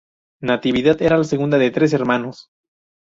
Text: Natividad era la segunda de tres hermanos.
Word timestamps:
Natividad 0.41 0.99
era 1.03 1.15
la 1.19 1.23
segunda 1.23 1.59
de 1.59 1.69
tres 1.69 1.93
hermanos. 1.93 2.47